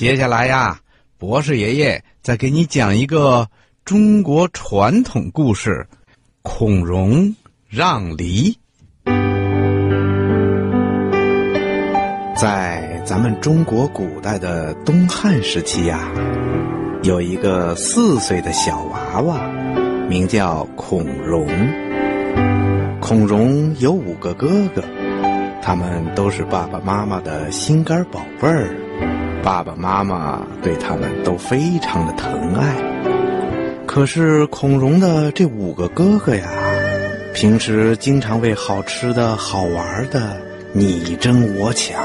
[0.00, 0.80] 接下来呀，
[1.18, 3.46] 博士爷爷再给你讲一个
[3.84, 5.86] 中国传统故事——
[6.40, 7.36] 孔融
[7.68, 8.56] 让梨。
[12.34, 16.10] 在咱们中国古代的东汉时期呀，
[17.02, 19.46] 有一个四岁的小娃娃，
[20.08, 21.46] 名叫孔融。
[23.02, 24.82] 孔融有五个哥哥，
[25.60, 28.74] 他们都是爸爸妈妈的心肝宝贝儿，
[29.42, 32.74] 爸爸妈妈对他们都非常的疼爱。
[33.86, 36.48] 可是孔融的这五个哥哥呀，
[37.34, 40.36] 平时经常为好吃的好玩的
[40.72, 42.02] 你争我抢，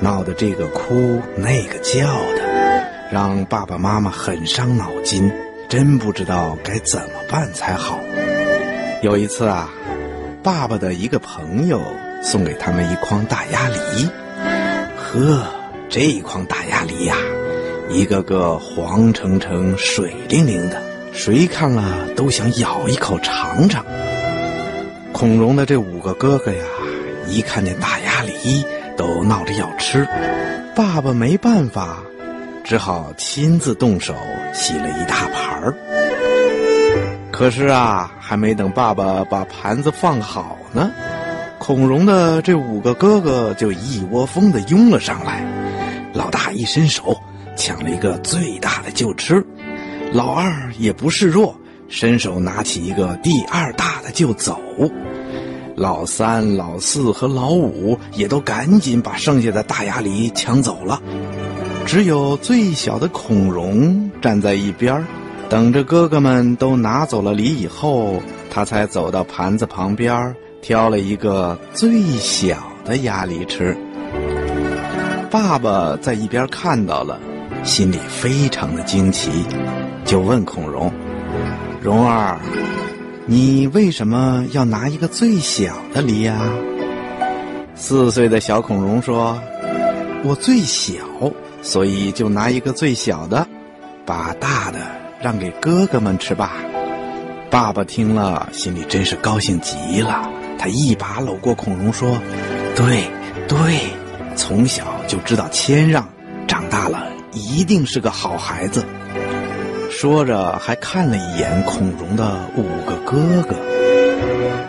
[0.00, 5.30] 闹得这个哭那个叫的，让爸爸妈妈很伤脑筋，
[5.68, 7.98] 真不知道该怎么办才好。
[9.02, 9.70] 有一次啊。
[10.42, 11.82] 爸爸的一个朋友
[12.22, 14.08] 送给他们一筐大鸭梨，
[14.96, 15.42] 呵，
[15.88, 17.16] 这一筐大鸭梨呀，
[17.88, 23.84] 一个个黄澄澄、水灵灵的，谁看了都想咬一口尝尝。
[25.12, 26.64] 孔融的这五个哥哥呀，
[27.28, 28.64] 一看见大鸭梨
[28.96, 30.06] 都闹着要吃，
[30.74, 31.98] 爸爸没办法，
[32.64, 34.14] 只好亲自动手
[34.52, 35.74] 洗了一大盘儿。
[37.30, 40.90] 可是啊，还没等爸爸把盘子放好呢，
[41.58, 45.44] 孔融的这五个哥哥就一窝蜂的拥了上来。
[46.16, 47.14] 老大一伸手
[47.56, 49.44] 抢了一个最大的就吃，
[50.14, 51.54] 老二也不示弱，
[51.88, 54.58] 伸手拿起一个第二大的就走。
[55.76, 61.02] 老三、老四和老五也都赶紧把剩下的大鸭梨抢走了，
[61.84, 65.04] 只有最小的孔融站在一边。
[65.50, 72.56] 等着哥哥们都拿走了梨以后，他才走到盘子旁边，挑了一个最小
[72.86, 73.76] 的鸭梨吃。
[75.30, 77.18] 爸爸在一边看到了，
[77.64, 79.30] 心里非常的惊奇，
[80.04, 80.90] 就问孔融
[81.82, 82.38] ：“融儿，
[83.26, 86.38] 你为什么要拿一个最小的梨呀？”
[87.74, 89.38] 四岁的小孔融说
[90.24, 90.94] ：“我最小，
[91.60, 93.46] 所以就拿一个最小的，
[94.04, 94.78] 把大的。”
[95.18, 96.52] 让给哥哥们吃吧。
[97.50, 100.28] 爸爸听了，心里真是高兴极了。
[100.58, 102.18] 他一把搂过孔融，说
[102.76, 103.08] ：“对，
[103.48, 103.56] 对，
[104.36, 106.08] 从小就知道谦让，
[106.46, 108.84] 长大了一定是个好孩子。”
[109.90, 113.56] 说着，还看了一眼孔融的五个哥哥。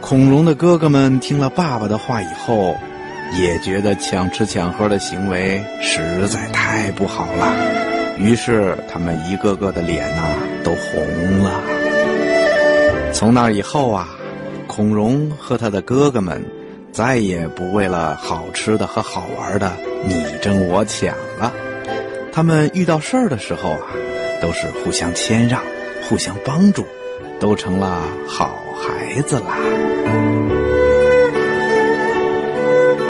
[0.00, 2.74] 孔融的哥哥们听了爸爸的话以后，
[3.38, 7.54] 也觉得抢吃抢喝的行为实在太不好了。
[8.18, 10.22] 于是，他们一个个的脸呐
[10.64, 11.60] 都红了。
[13.12, 14.08] 从那以后啊，
[14.66, 16.42] 孔融和他的哥哥们
[16.92, 19.72] 再也不为了好吃的和好玩的
[20.04, 21.52] 你争我抢了。
[22.32, 23.86] 他们遇到事儿的时候啊，
[24.40, 25.62] 都是互相谦让、
[26.08, 26.84] 互相帮助，
[27.38, 30.59] 都成了好孩子啦。